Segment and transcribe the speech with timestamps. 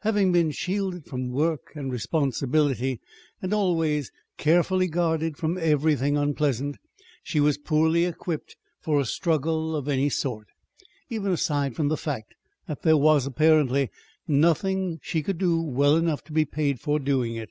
[0.00, 3.02] Having been shielded from work and responsibility,
[3.42, 6.76] and always carefully guarded from everything unpleasant,
[7.22, 10.46] she was poorly equipped for a struggle of any sort,
[11.10, 12.34] even aside from the fact
[12.66, 13.90] that there was, apparently,
[14.26, 17.50] nothing that she could do well enough to be paid for doing it.